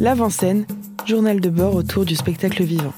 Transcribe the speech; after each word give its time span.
L'avant-scène, 0.00 0.64
journal 1.04 1.42
de 1.42 1.50
bord 1.50 1.74
autour 1.74 2.06
du 2.06 2.16
spectacle 2.16 2.62
vivant. 2.62 2.94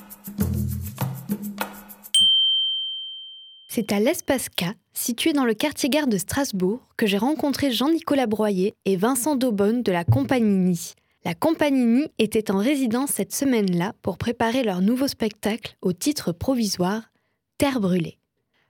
C'est 3.66 3.90
à 3.90 3.98
l'Espace 3.98 4.46
situé 4.94 5.32
dans 5.32 5.44
le 5.44 5.54
quartier-gare 5.54 6.06
de 6.06 6.16
Strasbourg, 6.16 6.78
que 6.96 7.08
j'ai 7.08 7.18
rencontré 7.18 7.72
Jean-Nicolas 7.72 8.28
Broyer 8.28 8.74
et 8.84 8.94
Vincent 8.94 9.34
Daubonne 9.34 9.82
de 9.82 9.90
la 9.90 10.04
Compagnie 10.04 10.58
Ni. 10.58 10.92
La 11.24 11.34
Compagnie 11.34 11.86
Ni 11.86 12.06
était 12.20 12.52
en 12.52 12.58
résidence 12.58 13.10
cette 13.10 13.34
semaine-là 13.34 13.94
pour 14.02 14.16
préparer 14.16 14.62
leur 14.62 14.80
nouveau 14.80 15.08
spectacle 15.08 15.76
au 15.82 15.92
titre 15.92 16.30
provisoire 16.30 17.10
Terre 17.58 17.80
brûlée. 17.80 18.18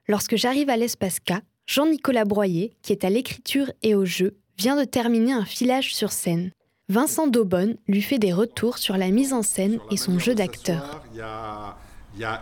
Lorsque 0.09 0.37
j'arrive 0.37 0.71
à 0.71 0.79
l'Espace 0.79 1.19
Jean-Nicolas 1.67 2.25
Broyer, 2.25 2.79
qui 2.81 2.93
est 2.93 3.05
à 3.05 3.11
l'écriture 3.11 3.71
et 3.83 3.95
au 3.95 4.07
jeu, 4.07 4.39
vient 4.57 4.81
de 4.81 4.85
terminer 4.85 5.35
un 5.35 5.45
filage 5.45 5.95
sur 5.95 6.13
scène. 6.13 6.51
Vincent 6.93 7.27
Daubonne 7.27 7.77
lui 7.89 8.03
fait 8.03 8.19
des 8.19 8.35
retours 8.35 8.77
sur 8.77 8.99
la 8.99 9.09
mise 9.09 9.33
en 9.33 9.41
scène 9.41 9.79
et 9.91 9.97
son 9.97 10.19
jeu 10.19 10.35
d'acteur. 10.35 11.03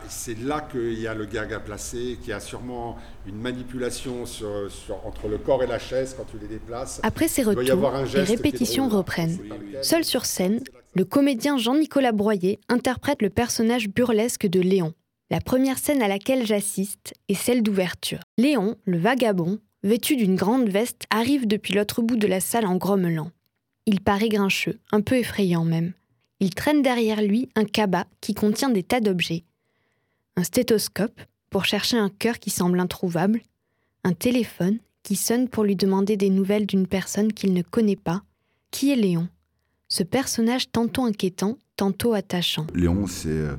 C'est 0.08 0.36
là 0.40 0.66
qu'il 0.72 1.00
y 1.00 1.06
a 1.06 1.14
le 1.14 1.24
gag 1.24 1.52
à 1.52 1.60
placer, 1.60 2.18
qu'il 2.20 2.30
y 2.30 2.32
a 2.32 2.40
sûrement 2.40 2.98
une 3.28 3.36
manipulation 3.36 4.24
entre 5.04 5.28
le 5.28 5.38
corps 5.38 5.62
et 5.62 5.68
la 5.68 5.78
chaise 5.78 6.16
quand 6.16 6.24
tu 6.28 6.36
les 6.40 6.48
déplaces. 6.48 6.98
Après 7.04 7.28
ces 7.28 7.44
retours, 7.44 7.92
les 8.12 8.24
répétitions 8.24 8.88
reprennent. 8.88 9.38
Seul 9.82 10.02
sur 10.02 10.26
scène, 10.26 10.64
le 10.96 11.04
comédien 11.04 11.56
Jean-Nicolas 11.56 12.10
Broyer 12.10 12.58
interprète 12.68 13.22
le 13.22 13.30
personnage 13.30 13.88
burlesque 13.88 14.48
de 14.48 14.58
Léon. 14.58 14.94
La 15.30 15.40
première 15.40 15.78
scène 15.78 16.02
à 16.02 16.08
laquelle 16.08 16.44
j'assiste 16.44 17.14
est 17.28 17.34
celle 17.34 17.62
d'ouverture. 17.62 18.18
Léon, 18.36 18.74
le 18.84 18.98
vagabond, 18.98 19.60
vêtu 19.84 20.16
d'une 20.16 20.34
grande 20.34 20.68
veste, 20.68 21.04
arrive 21.10 21.46
depuis 21.46 21.74
l'autre 21.74 22.02
bout 22.02 22.16
de 22.16 22.26
la 22.26 22.40
salle 22.40 22.66
en 22.66 22.74
grommelant. 22.74 23.30
Il 23.92 24.00
paraît 24.00 24.28
grincheux, 24.28 24.78
un 24.92 25.00
peu 25.00 25.16
effrayant 25.16 25.64
même. 25.64 25.94
Il 26.38 26.54
traîne 26.54 26.80
derrière 26.80 27.20
lui 27.20 27.48
un 27.56 27.64
cabas 27.64 28.04
qui 28.20 28.34
contient 28.34 28.70
des 28.70 28.84
tas 28.84 29.00
d'objets. 29.00 29.42
Un 30.36 30.44
stéthoscope, 30.44 31.20
pour 31.50 31.64
chercher 31.64 31.96
un 31.96 32.08
cœur 32.08 32.38
qui 32.38 32.50
semble 32.50 32.78
introuvable, 32.78 33.40
un 34.04 34.12
téléphone 34.12 34.78
qui 35.02 35.16
sonne 35.16 35.48
pour 35.48 35.64
lui 35.64 35.74
demander 35.74 36.16
des 36.16 36.30
nouvelles 36.30 36.66
d'une 36.66 36.86
personne 36.86 37.32
qu'il 37.32 37.52
ne 37.52 37.62
connaît 37.62 37.96
pas. 37.96 38.22
Qui 38.70 38.92
est 38.92 38.96
Léon? 38.96 39.28
Ce 39.88 40.04
personnage 40.04 40.70
tantôt 40.70 41.02
inquiétant, 41.02 41.58
tantôt 41.74 42.14
attachant. 42.14 42.68
Léon, 42.72 43.08
c'est 43.08 43.28
euh, 43.30 43.56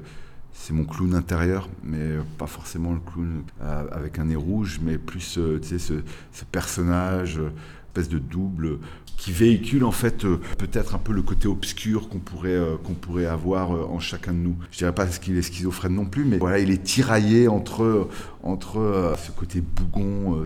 c'est 0.54 0.74
mon 0.74 0.86
clown 0.86 1.16
intérieur, 1.16 1.68
mais 1.84 2.18
pas 2.38 2.46
forcément 2.46 2.94
le 2.94 3.00
clown 3.00 3.44
euh, 3.62 3.88
avec 3.92 4.20
un 4.20 4.26
nez 4.26 4.36
rouge, 4.36 4.80
mais 4.82 4.98
plus 4.98 5.38
euh, 5.38 5.60
ce, 5.62 6.46
personnage, 6.52 7.42
espèce 7.92 8.10
de 8.10 8.20
double, 8.20 8.80
qui 9.18 9.32
véhicule 9.32 9.84
en 9.84 9.92
fait 9.92 10.26
peut-être 10.58 10.96
un 10.96 10.98
peu 10.98 11.14
le 11.14 11.22
côté 11.22 11.48
obscur 11.48 12.10
qu'on 12.10 12.20
pourrait, 12.20 12.60
qu'on 12.84 12.94
pourrait 12.94 13.26
avoir 13.26 13.72
en 13.72 14.00
chacun 14.00 14.34
de 14.34 14.38
nous. 14.38 14.56
Je 14.72 14.80
dirais 14.80 14.96
pas 14.96 15.06
qu'il 15.06 15.38
est 15.38 15.42
schizophrène 15.42 15.94
non 15.94 16.06
plus, 16.06 16.26
mais 16.26 16.38
voilà, 16.38 16.60
il 16.60 16.72
est 16.72 16.84
tiraillé 16.84 17.48
entre, 17.48 18.08
entre 18.44 19.14
ce 19.24 19.32
côté 19.32 19.62
bougon 19.62 20.46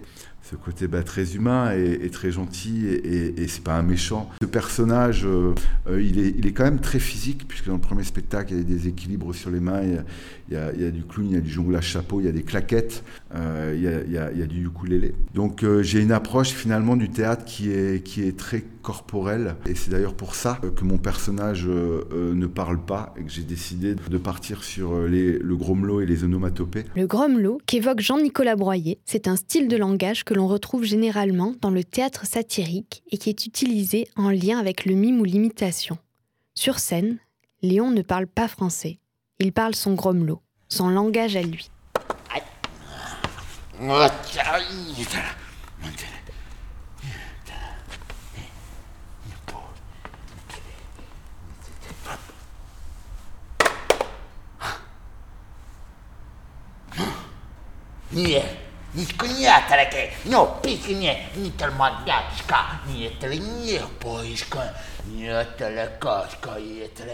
ce 0.49 0.55
côté 0.55 0.87
bah, 0.87 1.01
très 1.01 1.35
humain 1.35 1.71
et, 1.73 2.09
très 2.09 2.31
gentil 2.31 2.85
et, 2.87 3.47
c'est 3.47 3.63
pas 3.63 3.75
un 3.75 3.81
méchant. 3.81 4.29
Ce 4.41 4.45
personnage, 4.45 5.25
euh, 5.25 5.55
euh, 5.87 6.01
il, 6.01 6.45
est, 6.45 6.51
quand 6.51 6.63
même 6.63 6.79
très 6.79 6.99
physique 6.99 7.47
puisque 7.47 7.67
dans 7.67 7.73
le 7.73 7.81
premier 7.81 8.03
spectacle 8.03 8.53
il 8.53 8.57
y 8.57 8.61
a 8.61 8.63
des 8.63 8.87
équilibres 8.87 9.33
sur 9.33 9.49
les 9.49 9.59
mains, 9.59 9.81
il 9.81 10.53
y 10.53 10.57
a, 10.57 10.91
du 10.91 11.03
clown, 11.03 11.27
il 11.29 11.33
y 11.33 11.37
a 11.37 11.41
du 11.41 11.49
jonglage 11.49 11.87
chapeau, 11.87 12.21
il 12.21 12.25
y 12.25 12.29
a 12.29 12.31
des 12.31 12.43
claquettes, 12.43 13.03
euh, 13.33 13.73
il, 13.75 13.81
y 13.81 13.87
a, 14.17 14.31
il, 14.31 14.39
y 14.39 14.43
a, 14.43 14.45
du 14.45 14.65
ukulélé. 14.67 15.15
Donc 15.33 15.65
j'ai 15.81 16.01
une 16.01 16.11
approche 16.11 16.49
finalement 16.49 16.95
du 16.95 17.09
théâtre 17.09 17.43
qui 17.45 17.71
est 17.71 18.37
très 18.37 18.63
corporelle 18.85 19.55
et 19.65 19.73
c'est 19.73 19.89
d'ailleurs 19.89 20.13
pour 20.13 20.35
ça 20.35 20.59
que 20.75 20.83
mon 20.83 20.99
personnage 20.99 21.65
ne 21.67 22.45
parle 22.45 22.79
pas 22.85 23.13
et 23.17 23.23
que 23.23 23.31
j'ai 23.31 23.41
décidé 23.41 23.95
de 23.95 24.17
partir 24.17 24.63
sur 24.63 25.01
les, 25.01 25.39
le 25.39 25.55
gromelot 25.55 26.01
et 26.01 26.05
les 26.05 26.23
onomatopées. 26.23 26.85
Le 26.95 27.07
gromelot 27.07 27.59
qu'évoque 27.65 27.99
Jean-Nicolas 27.99 28.55
Broyer, 28.55 28.99
c'est 29.05 29.27
un 29.27 29.35
style 29.35 29.67
de 29.67 29.75
langage 29.75 30.23
que 30.23 30.35
l'on 30.35 30.47
retrouve 30.47 30.83
généralement 30.83 31.55
dans 31.61 31.71
le 31.71 31.83
théâtre 31.83 32.27
satirique 32.27 33.03
et 33.11 33.17
qui 33.17 33.29
est 33.29 33.45
utilisé 33.47 34.07
en 34.15 34.29
lien 34.29 34.59
avec 34.59 34.85
le 34.85 34.93
mime 34.93 35.19
ou 35.19 35.23
l'imitation. 35.23 35.97
Sur 36.53 36.77
scène, 36.79 37.17
Léon 37.63 37.89
ne 37.89 38.03
parle 38.03 38.27
pas 38.27 38.47
français. 38.47 38.99
Il 39.39 39.51
parle 39.51 39.73
son 39.73 39.95
gromelot, 39.95 40.41
son 40.69 40.89
langage 40.89 41.35
à 41.35 41.41
lui. 41.41 41.69
Nie, 58.15 58.43
nisko 58.95 59.27
nie 59.27 59.49
atreke, 59.51 60.07
no 60.31 60.45
pisi 60.63 60.95
nie, 60.95 61.15
ni 61.35 61.51
tel 61.51 61.73
mandatska, 61.75 62.79
ni 62.87 63.09
tel 63.19 63.35
nje 63.35 63.81
poiska, 63.99 64.69
ni 65.11 65.27
tel 65.57 65.81
koska, 65.99 66.55
ni 66.59 66.87
tel... 66.95 67.11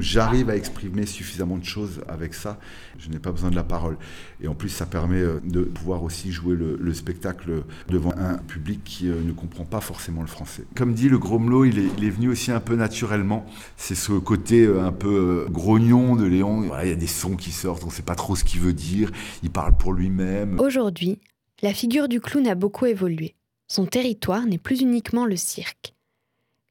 J'arrive 0.00 0.48
à 0.50 0.56
exprimer 0.56 1.06
suffisamment 1.06 1.56
de 1.56 1.64
choses 1.64 2.02
avec 2.08 2.34
ça. 2.34 2.58
Je 2.98 3.08
n'ai 3.08 3.18
pas 3.18 3.32
besoin 3.32 3.50
de 3.50 3.56
la 3.56 3.64
parole. 3.64 3.96
Et 4.40 4.48
en 4.48 4.54
plus, 4.54 4.68
ça 4.68 4.86
permet 4.86 5.20
euh, 5.20 5.40
de 5.44 5.62
pouvoir 5.62 6.04
aussi 6.04 6.30
jouer 6.30 6.56
le, 6.56 6.94
spectacle 6.94 7.64
devant 7.88 8.12
un 8.16 8.36
public 8.36 8.84
qui 8.84 9.08
euh, 9.08 9.20
ne 9.24 9.32
comprend 9.32 9.64
pas 9.64 9.80
forcément 9.80 10.20
le 10.20 10.26
français. 10.28 10.64
Comme 10.76 10.94
dit 10.94 11.08
le 11.08 11.18
Gromelot, 11.18 11.64
il 11.64 11.78
est, 11.78 11.88
il 11.98 12.04
est 12.04 12.10
venu 12.10 12.28
aussi 12.28 12.52
un 12.52 12.60
peu 12.60 12.76
naturellement. 12.76 13.46
C'est 13.76 13.94
ce 13.94 14.12
côté 14.12 14.64
euh, 14.64 14.84
un 14.84 14.92
peu 14.92 15.46
grognon 15.50 16.16
de 16.16 16.24
Léon. 16.24 16.70
il 16.82 16.88
y 16.88 16.92
a 16.92 16.96
des 16.96 17.06
sons 17.06 17.36
qui 17.36 17.50
sortent, 17.50 17.82
on 17.84 17.86
ne 17.86 17.92
sait 17.92 18.02
pas 18.02 18.14
trop 18.14 18.36
ce 18.36 18.44
qu'il 18.44 18.60
veut 18.60 18.74
dire. 18.74 19.10
Il 19.42 19.50
parle 19.50 19.76
pour 19.76 19.92
lui-même. 19.92 20.60
Aujourd'hui, 20.60 21.18
la 21.62 21.72
figure 21.72 22.08
du 22.08 22.20
clown 22.20 22.46
a 22.46 22.54
beaucoup 22.54 22.86
évolué. 22.86 23.34
Son 23.68 23.86
territoire 23.86 24.44
n'est 24.46 24.58
plus 24.58 24.82
uniquement 24.82 25.24
le 25.24 25.36
cirque. 25.36 25.94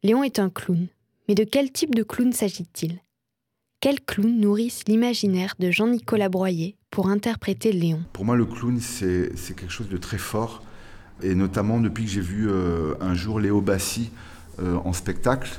Léon 0.03 0.23
est 0.23 0.39
un 0.39 0.49
clown, 0.49 0.87
mais 1.31 1.35
de 1.35 1.45
quel 1.45 1.71
type 1.71 1.95
de 1.95 2.03
clown 2.03 2.33
s'agit-il? 2.33 2.99
Quels 3.79 4.01
clowns 4.01 4.37
nourrissent 4.41 4.83
l'imaginaire 4.89 5.53
de 5.59 5.71
Jean-Nicolas 5.71 6.27
Broyer 6.27 6.75
pour 6.89 7.07
interpréter 7.07 7.71
Léon? 7.71 8.03
Pour 8.11 8.25
moi, 8.25 8.35
le 8.35 8.43
clown, 8.43 8.81
c'est 8.81 9.31
quelque 9.55 9.69
chose 9.69 9.87
de 9.87 9.95
très 9.95 10.17
fort, 10.17 10.61
et 11.23 11.33
notamment 11.33 11.79
depuis 11.79 12.03
que 12.03 12.11
j'ai 12.11 12.19
vu 12.19 12.49
euh, 12.49 12.95
un 12.99 13.13
jour 13.13 13.39
Léo 13.39 13.61
Bassi 13.61 14.11
euh, 14.59 14.75
en 14.83 14.91
spectacle. 14.91 15.57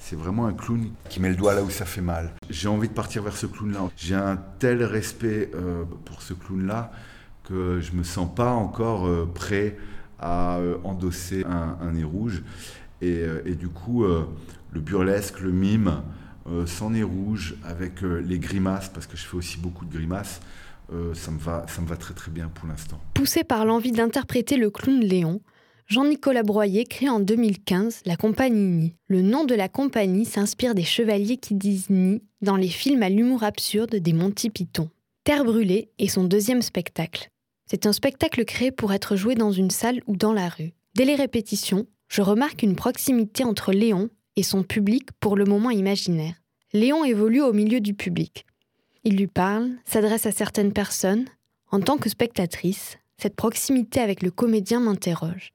C'est 0.00 0.14
vraiment 0.14 0.46
un 0.46 0.52
clown 0.52 0.92
qui 1.08 1.18
met 1.18 1.30
le 1.30 1.34
doigt 1.34 1.54
là 1.54 1.64
où 1.64 1.70
ça 1.70 1.86
fait 1.86 2.02
mal. 2.02 2.32
J'ai 2.48 2.68
envie 2.68 2.86
de 2.86 2.94
partir 2.94 3.24
vers 3.24 3.36
ce 3.36 3.46
clown-là. 3.46 3.90
J'ai 3.96 4.14
un 4.14 4.36
tel 4.60 4.84
respect 4.84 5.50
euh, 5.56 5.82
pour 6.04 6.22
ce 6.22 6.34
clown-là 6.34 6.92
que 7.42 7.80
je 7.80 7.90
me 7.94 8.04
sens 8.04 8.32
pas 8.32 8.52
encore 8.52 9.08
prêt 9.34 9.76
à 10.20 10.60
endosser 10.84 11.44
un, 11.44 11.90
nez 11.90 12.04
rouge. 12.04 12.42
Et, 13.02 13.16
euh, 13.16 13.42
du 13.54 13.68
coup, 13.68 14.04
le 14.04 14.80
burlesque, 14.80 15.40
le 15.40 15.52
mime, 15.52 16.02
sans 16.66 16.90
nez 16.90 17.02
rouge, 17.02 17.56
avec 17.64 18.02
les 18.02 18.38
grimaces, 18.38 18.88
parce 18.88 19.06
que 19.06 19.16
je 19.16 19.24
fais 19.24 19.36
aussi 19.36 19.58
beaucoup 19.58 19.84
de 19.84 19.92
grimaces, 19.92 20.40
ça, 21.14 21.30
me 21.30 21.38
va, 21.38 21.66
ça 21.68 21.80
me 21.80 21.86
va 21.86 21.96
très 21.96 22.14
très 22.14 22.30
bien 22.30 22.48
pour 22.48 22.66
l'instant. 22.66 23.00
Poussé 23.14 23.44
par 23.44 23.64
l'envie 23.64 23.92
d'interpréter 23.92 24.56
le 24.56 24.70
clown 24.70 25.00
Léon, 25.00 25.40
Jean-Nicolas 25.90 26.44
Broyer 26.44 26.84
crée 26.84 27.08
en 27.08 27.18
2015 27.18 28.02
la 28.06 28.14
compagnie 28.14 28.68
Ni. 28.68 28.94
Le 29.08 29.22
nom 29.22 29.42
de 29.42 29.56
la 29.56 29.68
compagnie 29.68 30.24
s'inspire 30.24 30.76
des 30.76 30.84
chevaliers 30.84 31.36
qui 31.36 31.56
disent 31.56 31.90
Ni 31.90 32.22
dans 32.42 32.54
les 32.54 32.68
films 32.68 33.02
à 33.02 33.08
l'humour 33.08 33.42
absurde 33.42 33.96
des 33.96 34.12
Monty 34.12 34.50
Python. 34.50 34.88
Terre 35.24 35.44
brûlée 35.44 35.90
est 35.98 36.06
son 36.06 36.22
deuxième 36.22 36.62
spectacle. 36.62 37.28
C'est 37.66 37.86
un 37.86 37.92
spectacle 37.92 38.44
créé 38.44 38.70
pour 38.70 38.92
être 38.92 39.16
joué 39.16 39.34
dans 39.34 39.50
une 39.50 39.70
salle 39.70 40.00
ou 40.06 40.14
dans 40.14 40.32
la 40.32 40.48
rue. 40.48 40.74
Dès 40.94 41.04
les 41.04 41.16
répétitions, 41.16 41.86
je 42.10 42.22
remarque 42.22 42.62
une 42.64 42.74
proximité 42.74 43.44
entre 43.44 43.72
Léon 43.72 44.10
et 44.34 44.42
son 44.42 44.64
public 44.64 45.08
pour 45.20 45.36
le 45.36 45.44
moment 45.44 45.70
imaginaire. 45.70 46.34
Léon 46.72 47.04
évolue 47.04 47.40
au 47.40 47.52
milieu 47.52 47.80
du 47.80 47.94
public. 47.94 48.46
Il 49.04 49.16
lui 49.16 49.28
parle, 49.28 49.70
s'adresse 49.84 50.26
à 50.26 50.32
certaines 50.32 50.72
personnes. 50.72 51.26
En 51.70 51.80
tant 51.80 51.98
que 51.98 52.08
spectatrice, 52.08 52.98
cette 53.16 53.36
proximité 53.36 54.00
avec 54.00 54.22
le 54.24 54.32
comédien 54.32 54.80
m'interroge. 54.80 55.52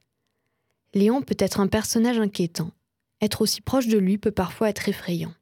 Léon 0.94 1.20
peut 1.20 1.36
être 1.38 1.60
un 1.60 1.66
personnage 1.66 2.18
inquiétant. 2.18 2.70
Être 3.20 3.42
aussi 3.42 3.60
proche 3.60 3.86
de 3.86 3.98
lui 3.98 4.16
peut 4.16 4.30
parfois 4.30 4.70
être 4.70 4.88
effrayant. 4.88 5.34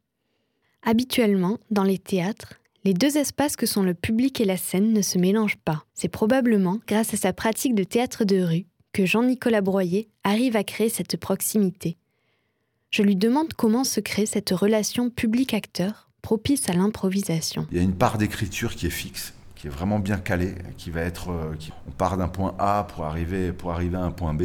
Habituellement, 0.82 1.58
dans 1.70 1.84
les 1.84 1.98
théâtres, 1.98 2.54
les 2.82 2.92
deux 2.92 3.16
espaces 3.16 3.56
que 3.56 3.66
sont 3.66 3.84
le 3.84 3.94
public 3.94 4.40
et 4.40 4.44
la 4.44 4.56
scène 4.56 4.92
ne 4.92 5.00
se 5.00 5.18
mélangent 5.18 5.58
pas. 5.64 5.84
C'est 5.94 6.08
probablement 6.08 6.80
grâce 6.88 7.14
à 7.14 7.16
sa 7.16 7.32
pratique 7.32 7.76
de 7.76 7.84
théâtre 7.84 8.24
de 8.24 8.42
rue 8.42 8.66
que 8.94 9.04
Jean-Nicolas 9.04 9.60
Broyer 9.60 10.08
arrive 10.22 10.56
à 10.56 10.62
créer 10.62 10.88
cette 10.88 11.18
proximité. 11.18 11.98
Je 12.90 13.02
lui 13.02 13.16
demande 13.16 13.52
comment 13.52 13.82
se 13.82 13.98
crée 13.98 14.24
cette 14.24 14.50
relation 14.50 15.10
public-acteur 15.10 16.08
propice 16.22 16.70
à 16.70 16.74
l'improvisation. 16.74 17.66
Il 17.72 17.76
y 17.76 17.80
a 17.80 17.82
une 17.82 17.96
part 17.96 18.18
d'écriture 18.18 18.76
qui 18.76 18.86
est 18.86 18.90
fixe, 18.90 19.34
qui 19.56 19.66
est 19.66 19.70
vraiment 19.70 19.98
bien 19.98 20.16
calée, 20.16 20.54
qui 20.78 20.90
va 20.90 21.00
être, 21.00 21.30
euh, 21.30 21.56
on 21.88 21.90
part 21.90 22.16
d'un 22.16 22.28
point 22.28 22.54
A 22.60 22.84
pour 22.84 23.04
arriver, 23.04 23.52
pour 23.52 23.72
arriver 23.72 23.96
à 23.96 24.02
un 24.02 24.12
point 24.12 24.32
B, 24.32 24.44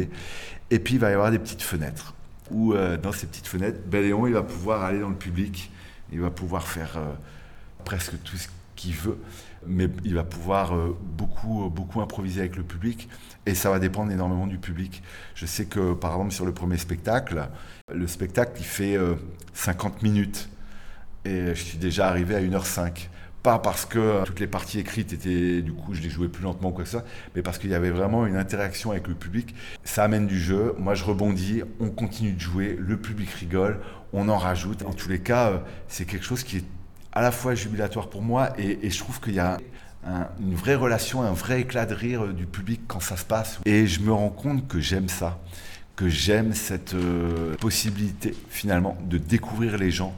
et 0.70 0.78
puis 0.80 0.94
il 0.94 1.00
va 1.00 1.10
y 1.10 1.14
avoir 1.14 1.30
des 1.30 1.38
petites 1.38 1.62
fenêtres. 1.62 2.14
ou 2.50 2.74
euh, 2.74 2.96
dans 2.96 3.12
ces 3.12 3.28
petites 3.28 3.46
fenêtres, 3.46 3.78
ben 3.86 4.02
Léon, 4.02 4.26
il 4.26 4.32
va 4.32 4.42
pouvoir 4.42 4.82
aller 4.82 4.98
dans 4.98 5.10
le 5.10 5.14
public, 5.14 5.70
il 6.12 6.20
va 6.20 6.30
pouvoir 6.30 6.66
faire 6.66 6.96
euh, 6.96 7.14
presque 7.84 8.20
tout 8.24 8.36
ce 8.36 8.48
qu'il 8.74 8.94
veut, 8.94 9.18
mais 9.64 9.88
il 10.04 10.16
va 10.16 10.24
pouvoir 10.24 10.72
beaucoup, 11.20 11.68
beaucoup 11.68 12.00
improviser 12.00 12.40
avec 12.40 12.56
le 12.56 12.62
public, 12.62 13.08
et 13.44 13.54
ça 13.54 13.70
va 13.70 13.78
dépendre 13.78 14.10
énormément 14.10 14.46
du 14.46 14.58
public. 14.58 15.02
Je 15.34 15.44
sais 15.44 15.66
que, 15.66 15.92
par 15.92 16.12
exemple, 16.12 16.32
sur 16.32 16.46
le 16.46 16.52
premier 16.52 16.78
spectacle, 16.78 17.48
le 17.92 18.06
spectacle, 18.06 18.52
il 18.58 18.64
fait 18.64 18.96
50 19.52 20.02
minutes, 20.02 20.48
et 21.26 21.54
je 21.54 21.62
suis 21.62 21.78
déjà 21.78 22.08
arrivé 22.08 22.34
à 22.34 22.40
1h05 22.40 23.08
pas 23.42 23.58
parce 23.58 23.86
que 23.86 24.22
toutes 24.24 24.40
les 24.40 24.46
parties 24.46 24.80
écrites 24.80 25.12
étaient, 25.12 25.62
du 25.62 25.72
coup, 25.72 25.94
je 25.94 26.02
les 26.02 26.10
jouais 26.10 26.28
plus 26.28 26.42
lentement 26.42 26.68
ou 26.68 26.72
quoi 26.72 26.84
que 26.84 26.90
ce 26.90 26.98
soit, 26.98 27.06
mais 27.34 27.42
parce 27.42 27.58
qu'il 27.58 27.70
y 27.70 27.74
avait 27.74 27.90
vraiment 27.90 28.26
une 28.26 28.36
interaction 28.36 28.90
avec 28.90 29.08
le 29.08 29.14
public. 29.14 29.54
Ça 29.82 30.04
amène 30.04 30.26
du 30.26 30.38
jeu. 30.38 30.74
Moi, 30.78 30.94
je 30.94 31.04
rebondis, 31.04 31.62
on 31.80 31.88
continue 31.88 32.32
de 32.32 32.40
jouer, 32.40 32.76
le 32.78 32.98
public 32.98 33.30
rigole, 33.30 33.80
on 34.12 34.28
en 34.28 34.36
rajoute. 34.36 34.82
En 34.82 34.92
tous 34.92 35.08
les 35.08 35.20
cas, 35.20 35.50
euh, 35.50 35.58
c'est 35.88 36.04
quelque 36.04 36.24
chose 36.24 36.42
qui 36.42 36.58
est 36.58 36.64
à 37.12 37.22
la 37.22 37.32
fois 37.32 37.54
jubilatoire 37.54 38.08
pour 38.08 38.22
moi 38.22 38.50
et, 38.58 38.88
je 38.88 38.98
trouve 38.98 39.20
qu'il 39.20 39.34
y 39.34 39.40
a 39.40 39.58
une 40.04 40.54
vraie 40.54 40.74
relation, 40.74 41.22
un 41.22 41.32
vrai 41.32 41.60
éclat 41.60 41.86
de 41.86 41.94
rire 41.94 42.28
du 42.28 42.46
public 42.46 42.82
quand 42.86 43.00
ça 43.00 43.16
se 43.16 43.24
passe. 43.24 43.60
Et 43.64 43.86
je 43.86 44.00
me 44.00 44.12
rends 44.12 44.30
compte 44.30 44.66
que 44.66 44.80
j'aime 44.80 45.08
ça 45.08 45.38
que 46.00 46.08
j'aime 46.08 46.54
cette 46.54 46.94
euh, 46.94 47.54
possibilité 47.56 48.34
finalement 48.48 48.96
de 49.02 49.18
découvrir 49.18 49.76
les 49.76 49.90
gens. 49.90 50.14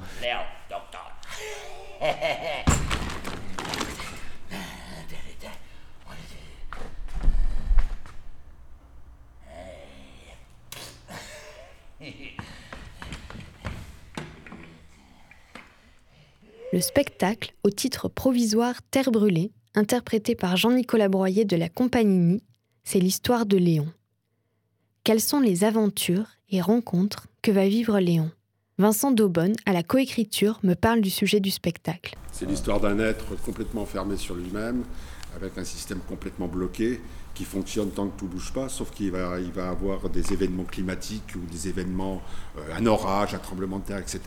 Le 16.73 16.81
spectacle, 16.81 17.55
au 17.65 17.71
titre 17.71 18.09
provisoire 18.09 18.77
Terre 18.93 19.11
brûlée, 19.11 19.51
interprété 19.75 20.35
par 20.35 20.57
Jean-Nicolas 20.57 21.09
Broyer 21.09 21.45
de 21.45 21.57
la 21.57 21.69
Compagnie 21.69 22.43
c'est 22.85 22.99
l'histoire 22.99 23.47
de 23.47 23.57
Léon. 23.57 23.89
Quelles 25.05 25.21
sont 25.21 25.41
les 25.41 25.65
aventures 25.65 26.27
et 26.51 26.61
rencontres 26.61 27.29
que 27.43 27.51
va 27.51 27.69
vivre 27.69 27.99
Léon? 27.99 28.31
Vincent 28.79 29.11
Daubonne, 29.11 29.55
à 29.67 29.73
la 29.73 29.83
coécriture, 29.83 30.59
me 30.63 30.75
parle 30.75 31.01
du 31.01 31.11
sujet 31.11 31.41
du 31.41 31.51
spectacle. 31.51 32.17
C'est 32.33 32.47
l'histoire 32.47 32.81
d'un 32.81 32.99
être 32.99 33.37
complètement 33.43 33.87
fermé 33.87 34.17
sur 34.17 34.35
lui-même, 34.35 34.85
avec 35.37 35.57
un 35.59 35.65
système 35.65 36.01
complètement 36.01 36.49
bloqué, 36.49 37.01
qui 37.35 37.45
fonctionne 37.45 37.91
tant 37.91 38.09
que 38.09 38.19
tout 38.19 38.27
ne 38.27 38.31
bouge 38.31 38.53
pas, 38.53 38.69
sauf 38.69 38.91
qu'il 38.91 39.11
va, 39.11 39.39
il 39.41 39.53
va 39.53 39.69
avoir 39.69 40.09
des 40.11 40.33
événements 40.33 40.65
climatiques 40.65 41.35
ou 41.37 41.51
des 41.51 41.69
événements, 41.69 42.21
euh, 42.59 42.77
un 42.77 42.87
orage, 42.87 43.35
un 43.35 43.39
tremblement 43.39 43.79
de 43.79 43.85
terre, 43.85 43.99
etc. 43.99 44.21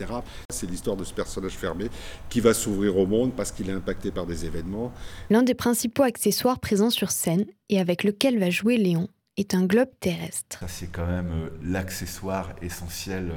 C'est 0.50 0.68
l'histoire 0.68 0.96
de 0.96 1.04
ce 1.04 1.14
personnage 1.14 1.52
fermé 1.52 1.88
qui 2.28 2.40
va 2.40 2.54
s'ouvrir 2.54 2.96
au 2.98 3.06
monde 3.06 3.32
parce 3.36 3.52
qu'il 3.52 3.68
est 3.70 3.74
impacté 3.74 4.10
par 4.10 4.26
des 4.26 4.44
événements. 4.44 4.92
L'un 5.30 5.42
des 5.42 5.54
principaux 5.54 6.02
accessoires 6.02 6.58
présents 6.58 6.90
sur 6.90 7.10
scène 7.10 7.46
et 7.68 7.80
avec 7.80 8.04
lequel 8.04 8.38
va 8.38 8.50
jouer 8.50 8.76
Léon 8.76 9.08
est 9.36 9.54
un 9.54 9.64
globe 9.64 9.90
terrestre. 10.00 10.64
c'est 10.66 10.86
quand 10.86 11.06
même 11.06 11.30
euh, 11.30 11.48
l'accessoire 11.62 12.54
essentiel 12.62 13.32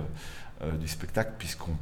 euh, 0.62 0.72
du 0.78 0.88
spectacle 0.88 1.34
puisqu'on 1.38 1.76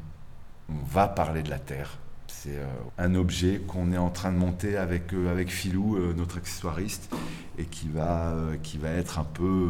va 0.70 1.08
parler 1.08 1.44
de 1.44 1.50
la 1.50 1.60
Terre. 1.60 2.00
C'est 2.28 2.58
euh, 2.58 2.66
un 2.98 3.16
objet 3.16 3.62
qu'on 3.68 3.92
est 3.92 3.98
en 3.98 4.10
train 4.10 4.32
de 4.32 4.38
monter 4.38 4.78
avec, 4.78 5.14
avec 5.14 5.50
Philou, 5.50 5.98
notre 6.14 6.38
accessoiriste, 6.38 7.14
et 7.58 7.66
qui 7.66 7.88
va, 7.88 8.36
qui 8.64 8.78
va 8.78 8.90
être 8.90 9.20
un 9.20 9.24
peu. 9.24 9.70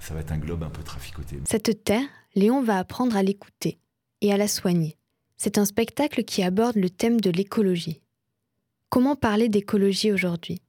Ça 0.00 0.14
va 0.14 0.20
être 0.20 0.32
un 0.32 0.38
globe 0.38 0.62
un 0.62 0.70
peu 0.70 0.82
traficoté. 0.82 1.40
Cette 1.44 1.84
terre, 1.84 2.06
Léon 2.34 2.62
va 2.62 2.78
apprendre 2.78 3.16
à 3.16 3.22
l'écouter 3.22 3.78
et 4.20 4.32
à 4.32 4.36
la 4.36 4.48
soigner. 4.48 4.96
C'est 5.36 5.58
un 5.58 5.64
spectacle 5.64 6.24
qui 6.24 6.42
aborde 6.42 6.76
le 6.76 6.90
thème 6.90 7.20
de 7.20 7.30
l'écologie. 7.30 8.00
Comment 8.88 9.16
parler 9.16 9.48
d'écologie 9.48 10.12
aujourd'hui? 10.12 10.60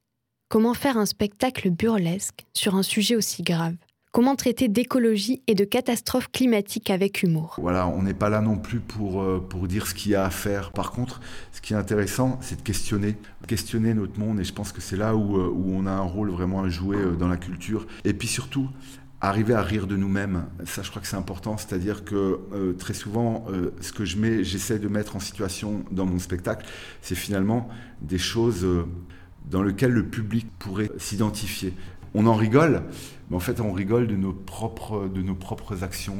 Comment 0.49 0.73
faire 0.73 0.97
un 0.97 1.05
spectacle 1.05 1.69
burlesque 1.71 2.45
sur 2.53 2.75
un 2.75 2.83
sujet 2.83 3.15
aussi 3.15 3.43
grave? 3.43 3.75
Comment 4.13 4.35
traiter 4.35 4.67
d'écologie 4.67 5.41
et 5.47 5.55
de 5.55 5.63
catastrophes 5.63 6.31
climatiques 6.31 6.91
avec 6.91 7.23
humour 7.23 7.55
Voilà, 7.59 7.87
on 7.87 8.03
n'est 8.03 8.13
pas 8.13 8.29
là 8.29 8.41
non 8.41 8.57
plus 8.59 8.79
pour, 8.79 9.23
euh, 9.23 9.39
pour 9.39 9.67
dire 9.67 9.87
ce 9.87 9.95
qu'il 9.95 10.11
y 10.11 10.15
a 10.15 10.23
à 10.23 10.29
faire. 10.29 10.71
Par 10.71 10.91
contre, 10.91 11.19
ce 11.51 11.61
qui 11.61 11.73
est 11.73 11.75
intéressant, 11.75 12.37
c'est 12.39 12.57
de 12.57 12.61
questionner, 12.61 13.15
questionner 13.47 13.95
notre 13.95 14.19
monde. 14.19 14.39
Et 14.39 14.43
je 14.43 14.53
pense 14.53 14.71
que 14.71 14.81
c'est 14.81 14.97
là 14.97 15.15
où, 15.15 15.37
euh, 15.39 15.51
on 15.65 15.87
a 15.87 15.91
un 15.91 16.03
rôle 16.03 16.29
vraiment 16.29 16.61
à 16.61 16.69
jouer 16.69 16.97
euh, 16.97 17.15
dans 17.15 17.27
la 17.27 17.37
culture. 17.37 17.87
Et 18.05 18.13
puis 18.13 18.27
surtout, 18.27 18.69
arriver 19.19 19.55
à 19.55 19.63
rire 19.63 19.87
de 19.87 19.95
nous-mêmes, 19.95 20.45
ça 20.63 20.83
je 20.83 20.91
crois 20.91 21.01
que 21.01 21.07
c'est 21.07 21.17
important, 21.17 21.57
c'est-à-dire 21.57 22.03
que 22.03 22.75
très 22.77 22.93
souvent, 22.93 23.45
ce 23.79 23.93
que 23.93 24.03
je 24.03 24.17
mets, 24.17 24.43
j'essaie 24.43 24.79
de 24.79 24.89
mettre 24.89 25.15
en 25.15 25.21
situation 25.21 25.85
dans 25.91 26.05
mon 26.05 26.19
spectacle, 26.19 26.65
c'est 27.01 27.15
finalement 27.15 27.69
des 28.01 28.17
choses 28.17 28.67
dans 29.49 29.63
lesquelles 29.63 29.93
le 29.93 30.05
public 30.05 30.45
pourrait 30.59 30.91
s'identifier. 30.97 31.73
On 32.15 32.27
en 32.27 32.35
rigole, 32.35 32.83
mais 33.29 33.35
en 33.35 33.39
fait, 33.39 33.59
on 33.59 33.71
rigole 33.71 34.07
de 34.07 34.15
nos 34.15 34.33
propres, 34.33 35.83
actions. 35.83 36.17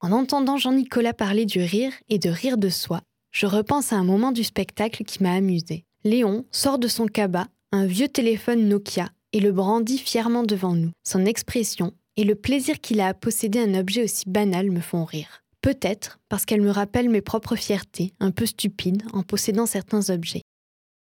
En 0.00 0.12
entendant 0.12 0.56
Jean-Nicolas 0.56 1.12
parler 1.12 1.44
du 1.46 1.60
rire 1.60 1.92
et 2.08 2.18
de 2.18 2.30
rire 2.30 2.56
de 2.56 2.68
soi, 2.68 3.00
je 3.32 3.46
repense 3.46 3.92
à 3.92 3.96
un 3.96 4.04
moment 4.04 4.32
du 4.32 4.44
spectacle 4.44 5.04
qui 5.04 5.22
m'a 5.22 5.32
amusé. 5.32 5.84
Léon 6.04 6.46
sort 6.52 6.78
de 6.78 6.88
son 6.88 7.06
cabas 7.06 7.46
un 7.72 7.86
vieux 7.86 8.08
téléphone 8.08 8.68
Nokia 8.68 9.10
et 9.32 9.40
le 9.40 9.52
brandit 9.52 9.98
fièrement 9.98 10.42
devant 10.42 10.74
nous. 10.74 10.90
Son 11.04 11.24
expression 11.24 11.92
et 12.20 12.24
le 12.24 12.34
plaisir 12.34 12.82
qu'il 12.82 13.00
a 13.00 13.06
à 13.06 13.14
posséder 13.14 13.60
un 13.60 13.80
objet 13.80 14.04
aussi 14.04 14.28
banal 14.28 14.70
me 14.70 14.80
font 14.80 15.06
rire. 15.06 15.42
Peut-être 15.62 16.20
parce 16.28 16.44
qu'elle 16.44 16.60
me 16.60 16.70
rappelle 16.70 17.08
mes 17.08 17.22
propres 17.22 17.56
fiertés, 17.56 18.12
un 18.20 18.30
peu 18.30 18.44
stupides, 18.44 19.04
en 19.14 19.22
possédant 19.22 19.64
certains 19.64 20.10
objets. 20.10 20.42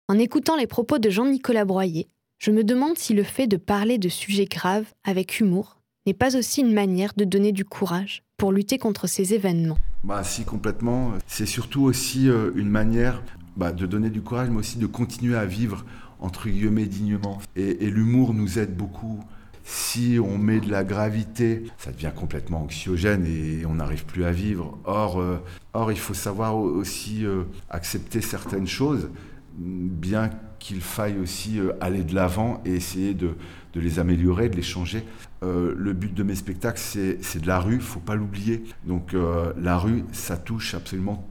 En 0.07 0.17
écoutant 0.17 0.55
les 0.55 0.65
propos 0.65 0.97
de 0.97 1.11
Jean-Nicolas 1.11 1.65
Broyer, 1.65 2.07
je 2.39 2.49
me 2.49 2.63
demande 2.63 2.97
si 2.97 3.13
le 3.13 3.21
fait 3.21 3.45
de 3.45 3.57
parler 3.57 3.99
de 3.99 4.09
sujets 4.09 4.47
graves 4.47 4.91
avec 5.03 5.39
humour 5.39 5.81
n'est 6.07 6.15
pas 6.15 6.35
aussi 6.35 6.61
une 6.61 6.73
manière 6.73 7.13
de 7.15 7.25
donner 7.25 7.51
du 7.51 7.63
courage 7.63 8.23
pour 8.37 8.51
lutter 8.51 8.79
contre 8.79 9.05
ces 9.05 9.35
événements. 9.35 9.77
Bah 10.03 10.23
si 10.23 10.45
complètement. 10.45 11.11
C'est 11.27 11.45
surtout 11.45 11.83
aussi 11.83 12.27
euh, 12.27 12.49
une 12.55 12.69
manière 12.69 13.21
bah, 13.55 13.71
de 13.71 13.85
donner 13.85 14.09
du 14.09 14.23
courage, 14.23 14.49
mais 14.49 14.57
aussi 14.57 14.79
de 14.79 14.87
continuer 14.87 15.35
à 15.35 15.45
vivre 15.45 15.85
entre 16.19 16.49
guillemets 16.49 16.87
dignement. 16.87 17.39
et 17.55 17.91
l'humour 17.91 18.33
nous 18.33 18.57
aide 18.57 18.75
beaucoup 18.75 19.19
si 19.63 20.19
on 20.21 20.37
met 20.37 20.59
de 20.59 20.69
la 20.69 20.83
gravité, 20.83 21.63
ça 21.77 21.91
devient 21.91 22.11
complètement 22.13 22.63
anxiogène 22.63 23.25
et 23.25 23.65
on 23.65 23.75
n'arrive 23.75 24.05
plus 24.05 24.25
à 24.25 24.31
vivre. 24.31 24.77
Or, 24.83 25.21
euh, 25.21 25.37
or 25.73 25.91
il 25.91 25.97
faut 25.97 26.13
savoir 26.13 26.57
aussi 26.57 27.25
euh, 27.25 27.43
accepter 27.69 28.21
certaines 28.21 28.67
choses, 28.67 29.09
bien 29.57 30.29
qu'il 30.59 30.81
faille 30.81 31.17
aussi 31.17 31.59
euh, 31.59 31.71
aller 31.79 32.03
de 32.03 32.13
l'avant 32.13 32.61
et 32.65 32.73
essayer 32.73 33.13
de, 33.13 33.35
les 33.73 33.99
améliorer, 33.99 34.49
de 34.49 34.55
les 34.55 34.61
changer. 34.61 35.03
le 35.41 35.93
but 35.93 36.13
de 36.13 36.23
mes 36.23 36.35
spectacles, 36.35 36.79
c'est 36.79 37.41
de 37.41 37.47
la 37.47 37.59
rue, 37.59 37.79
faut 37.79 37.99
pas 37.99 38.15
l'oublier. 38.15 38.63
Donc 38.85 39.15
la 39.57 39.77
rue, 39.77 40.05
ça 40.11 40.37
touche 40.37 40.75
absolument 40.75 41.27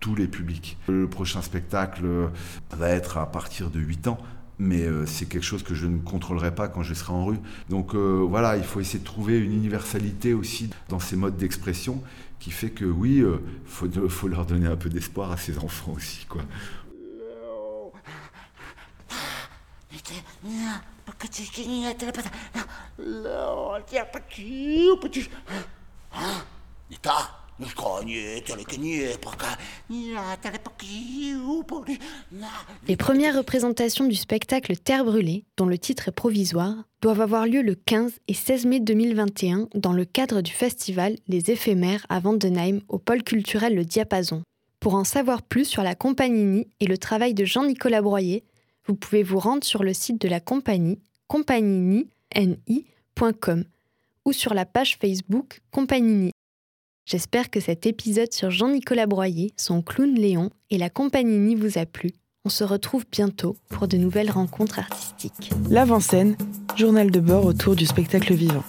tous 0.00 0.16
les 0.16 0.26
publics. 0.26 0.76
Le 0.88 1.08
prochain 1.08 1.40
spectacle 1.40 2.04
va 2.72 2.88
être 2.88 3.18
à 3.18 3.30
partir 3.30 3.70
de 3.70 3.78
8 3.78 4.08
ans 4.08 4.18
mais 4.58 4.82
euh, 4.82 5.06
c'est 5.06 5.26
quelque 5.26 5.44
chose 5.44 5.62
que 5.62 5.74
je 5.74 5.86
ne 5.86 5.98
contrôlerai 5.98 6.54
pas 6.54 6.68
quand 6.68 6.82
je 6.82 6.94
serai 6.94 7.12
en 7.12 7.24
rue. 7.24 7.38
Donc 7.68 7.94
euh, 7.94 8.24
voilà, 8.28 8.56
il 8.56 8.64
faut 8.64 8.80
essayer 8.80 8.98
de 8.98 9.04
trouver 9.04 9.38
une 9.38 9.52
universalité 9.52 10.34
aussi 10.34 10.70
dans 10.88 10.98
ces 10.98 11.16
modes 11.16 11.36
d'expression 11.36 12.02
qui 12.40 12.50
fait 12.50 12.70
que 12.70 12.84
oui, 12.84 13.16
il 13.16 13.24
euh, 13.24 13.38
faut, 13.66 13.88
faut, 14.08 14.28
leur 14.28 14.46
donner 14.46 14.66
un 14.66 14.76
peu 14.76 14.88
d'espoir 14.88 15.32
à 15.32 15.36
ces 15.36 15.58
enfants 15.58 15.92
aussi. 15.92 16.24
Quoi. 16.26 16.42
Les 32.86 32.96
premières 32.96 33.36
représentations 33.36 34.06
du 34.06 34.14
spectacle 34.14 34.76
Terre 34.76 35.04
brûlée, 35.04 35.44
dont 35.56 35.66
le 35.66 35.78
titre 35.78 36.08
est 36.08 36.12
provisoire, 36.12 36.74
doivent 37.02 37.20
avoir 37.20 37.46
lieu 37.46 37.62
le 37.62 37.74
15 37.74 38.12
et 38.28 38.34
16 38.34 38.66
mai 38.66 38.80
2021 38.80 39.68
dans 39.74 39.92
le 39.92 40.04
cadre 40.04 40.40
du 40.40 40.52
festival 40.52 41.16
Les 41.26 41.50
éphémères 41.50 42.06
à 42.08 42.20
Vandenheim 42.20 42.80
au 42.88 42.98
pôle 42.98 43.24
culturel 43.24 43.74
Le 43.74 43.84
Diapason. 43.84 44.42
Pour 44.78 44.94
en 44.94 45.04
savoir 45.04 45.42
plus 45.42 45.64
sur 45.64 45.82
la 45.82 45.96
compagnie 45.96 46.68
et 46.78 46.86
le 46.86 46.98
travail 46.98 47.34
de 47.34 47.44
Jean-Nicolas 47.44 48.02
Broyer, 48.02 48.44
vous 48.86 48.94
pouvez 48.94 49.24
vous 49.24 49.40
rendre 49.40 49.64
sur 49.64 49.82
le 49.82 49.92
site 49.92 50.20
de 50.20 50.28
la 50.28 50.40
compagnie 50.40 51.00
compagnini.com 51.26 53.64
ou 54.24 54.32
sur 54.32 54.54
la 54.54 54.64
page 54.64 54.96
Facebook 55.00 55.60
Compagnini. 55.72 56.30
J'espère 57.10 57.48
que 57.48 57.58
cet 57.58 57.86
épisode 57.86 58.34
sur 58.34 58.50
Jean-Nicolas 58.50 59.06
Broyer, 59.06 59.54
son 59.56 59.80
clown 59.80 60.14
Léon 60.14 60.50
et 60.68 60.76
la 60.76 60.90
compagnie 60.90 61.38
Ni 61.38 61.54
vous 61.54 61.78
a 61.78 61.86
plu. 61.86 62.12
On 62.44 62.50
se 62.50 62.64
retrouve 62.64 63.06
bientôt 63.10 63.56
pour 63.70 63.88
de 63.88 63.96
nouvelles 63.96 64.30
rencontres 64.30 64.78
artistiques. 64.78 65.50
L'avant-scène, 65.70 66.36
journal 66.76 67.10
de 67.10 67.20
bord 67.20 67.46
autour 67.46 67.76
du 67.76 67.86
spectacle 67.86 68.34
vivant. 68.34 68.62